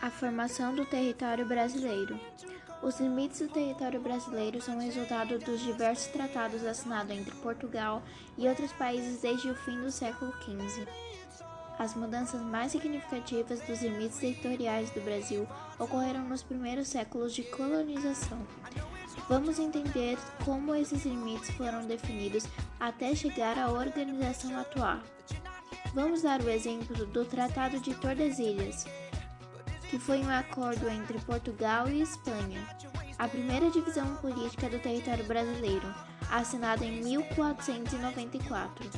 A 0.00 0.08
formação 0.08 0.74
do 0.74 0.86
território 0.86 1.44
brasileiro. 1.44 2.18
Os 2.82 2.98
limites 2.98 3.40
do 3.40 3.48
território 3.48 4.00
brasileiro 4.00 4.58
são 4.58 4.80
resultado 4.80 5.38
dos 5.38 5.60
diversos 5.60 6.06
tratados 6.06 6.64
assinados 6.64 7.14
entre 7.14 7.34
Portugal 7.36 8.02
e 8.38 8.48
outros 8.48 8.72
países 8.72 9.20
desde 9.20 9.50
o 9.50 9.54
fim 9.54 9.78
do 9.78 9.92
século 9.92 10.32
XV. 10.40 10.88
As 11.78 11.94
mudanças 11.94 12.40
mais 12.40 12.72
significativas 12.72 13.60
dos 13.60 13.82
limites 13.82 14.16
territoriais 14.16 14.88
do 14.90 15.02
Brasil 15.02 15.46
ocorreram 15.78 16.24
nos 16.24 16.42
primeiros 16.42 16.88
séculos 16.88 17.34
de 17.34 17.42
colonização. 17.42 18.38
Vamos 19.28 19.58
entender 19.58 20.16
como 20.46 20.74
esses 20.74 21.04
limites 21.04 21.50
foram 21.50 21.86
definidos 21.86 22.46
até 22.78 23.14
chegar 23.14 23.58
à 23.58 23.70
organização 23.70 24.58
atual. 24.58 25.00
Vamos 25.92 26.22
dar 26.22 26.40
o 26.40 26.48
exemplo 26.48 27.04
do 27.06 27.24
Tratado 27.26 27.80
de 27.80 27.94
Tordesilhas, 27.94 28.86
que 29.90 29.98
foi 29.98 30.20
um 30.20 30.30
acordo 30.30 30.88
entre 30.88 31.18
Portugal 31.18 31.88
e 31.88 32.00
Espanha, 32.00 32.64
a 33.18 33.26
primeira 33.26 33.68
divisão 33.70 34.14
política 34.16 34.70
do 34.70 34.78
território 34.78 35.24
brasileiro, 35.24 35.92
assinado 36.30 36.84
em 36.84 37.02
1494. 37.02 38.88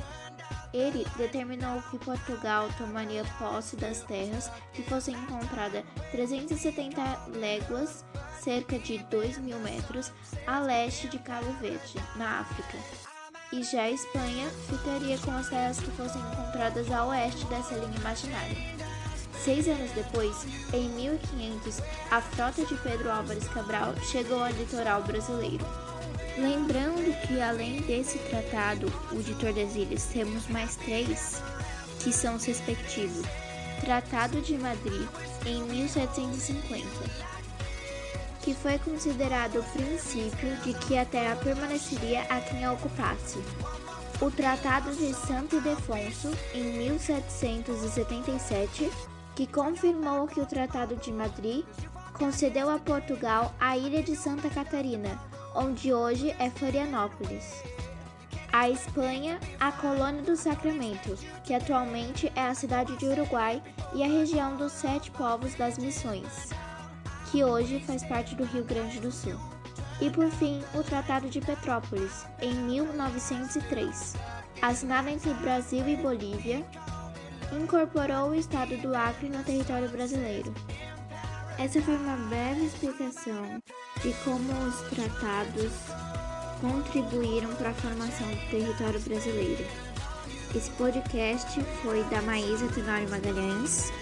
Ele 0.74 1.06
determinou 1.16 1.80
que 1.90 1.98
Portugal 1.98 2.68
tomaria 2.76 3.24
posse 3.38 3.74
das 3.76 4.02
terras 4.02 4.50
que 4.74 4.82
fossem 4.82 5.14
encontradas 5.14 5.82
370 6.10 7.00
léguas, 7.36 8.04
cerca 8.38 8.78
de 8.78 8.98
2 8.98 9.38
mil 9.38 9.58
metros, 9.60 10.12
a 10.46 10.60
leste 10.60 11.08
de 11.08 11.18
Cabo 11.18 11.50
Verde, 11.54 11.94
na 12.16 12.40
África. 12.40 12.76
E 13.50 13.62
já 13.62 13.82
a 13.82 13.90
Espanha 13.90 14.48
ficaria 14.68 15.16
com 15.18 15.30
as 15.32 15.48
terras 15.48 15.80
que 15.80 15.90
fossem 15.92 16.20
encontradas 16.20 16.90
a 16.90 17.06
oeste 17.06 17.46
dessa 17.46 17.74
linha 17.76 17.98
imaginária. 17.98 19.01
Seis 19.44 19.66
anos 19.66 19.90
depois, 19.90 20.46
em 20.72 20.88
1500, 20.90 21.80
a 22.12 22.20
frota 22.20 22.64
de 22.64 22.76
Pedro 22.76 23.10
Álvares 23.10 23.48
Cabral 23.48 23.92
chegou 24.00 24.40
ao 24.40 24.52
litoral 24.52 25.02
brasileiro. 25.02 25.66
Lembrando 26.38 27.12
que 27.26 27.40
além 27.40 27.82
desse 27.82 28.18
tratado, 28.18 28.86
o 29.10 29.20
de 29.20 29.34
Tordesilhas, 29.34 30.04
temos 30.04 30.46
mais 30.46 30.76
três, 30.76 31.42
que 31.98 32.12
são 32.12 32.36
os 32.36 32.44
respectivos. 32.44 33.26
Tratado 33.80 34.40
de 34.40 34.56
Madrid, 34.58 35.08
em 35.44 35.60
1750, 35.64 36.86
que 38.42 38.54
foi 38.54 38.78
considerado 38.78 39.58
o 39.58 39.64
princípio 39.72 40.54
de 40.58 40.72
que 40.74 40.96
a 40.96 41.04
terra 41.04 41.34
permaneceria 41.34 42.22
a 42.30 42.40
quem 42.40 42.64
a 42.64 42.70
ocupasse. 42.72 43.40
O 44.20 44.30
Tratado 44.30 44.94
de 44.94 45.12
Santo 45.12 45.56
Ildefonso, 45.56 46.30
em 46.54 46.78
1777, 46.78 48.88
que 49.34 49.46
confirmou 49.46 50.26
que 50.26 50.40
o 50.40 50.46
Tratado 50.46 50.96
de 50.96 51.12
Madrid 51.12 51.64
concedeu 52.12 52.70
a 52.70 52.78
Portugal 52.78 53.54
a 53.58 53.76
ilha 53.76 54.02
de 54.02 54.14
Santa 54.14 54.48
Catarina, 54.50 55.18
onde 55.54 55.92
hoje 55.92 56.34
é 56.38 56.50
Florianópolis. 56.50 57.62
A 58.52 58.68
Espanha, 58.68 59.40
a 59.58 59.72
colônia 59.72 60.22
do 60.22 60.36
Sacramento, 60.36 61.16
que 61.42 61.54
atualmente 61.54 62.30
é 62.36 62.42
a 62.42 62.54
cidade 62.54 62.94
de 62.98 63.06
Uruguai 63.06 63.62
e 63.94 64.02
a 64.02 64.06
região 64.06 64.56
dos 64.56 64.72
Sete 64.72 65.10
Povos 65.10 65.54
das 65.54 65.78
Missões, 65.78 66.50
que 67.30 67.42
hoje 67.42 67.80
faz 67.80 68.04
parte 68.04 68.34
do 68.34 68.44
Rio 68.44 68.64
Grande 68.64 69.00
do 69.00 69.10
Sul. 69.10 69.40
E 70.02 70.10
por 70.10 70.28
fim, 70.30 70.62
o 70.74 70.82
Tratado 70.82 71.30
de 71.30 71.40
Petrópolis, 71.40 72.26
em 72.42 72.52
1903, 72.52 74.16
assinado 74.60 75.08
entre 75.08 75.32
Brasil 75.34 75.88
e 75.88 75.96
Bolívia, 75.96 76.62
incorporou 77.60 78.30
o 78.30 78.34
estado 78.34 78.76
do 78.78 78.94
Acre 78.94 79.28
no 79.28 79.42
território 79.44 79.88
brasileiro. 79.88 80.52
Essa 81.58 81.80
foi 81.82 81.96
uma 81.96 82.16
breve 82.28 82.64
explicação 82.64 83.62
de 84.02 84.12
como 84.24 84.52
os 84.66 84.80
tratados 84.90 85.72
contribuíram 86.60 87.54
para 87.56 87.70
a 87.70 87.74
formação 87.74 88.26
do 88.28 88.50
território 88.50 89.00
brasileiro. 89.00 89.64
Esse 90.54 90.70
podcast 90.72 91.62
foi 91.82 92.02
da 92.04 92.22
Maísa 92.22 92.66
Tenório 92.68 93.08
Magalhães, 93.08 93.92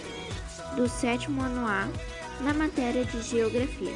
do 0.76 0.88
sétimo 0.88 1.42
ano 1.42 1.66
A, 1.66 1.88
na 2.42 2.54
matéria 2.54 3.04
de 3.04 3.22
Geografia. 3.22 3.94